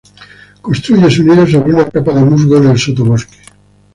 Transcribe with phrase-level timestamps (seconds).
[0.63, 3.37] Construye su nido sobre una capa de musgo en el sotobosque.